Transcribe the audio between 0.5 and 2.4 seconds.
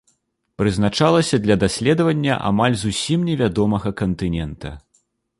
Прызначалася для даследавання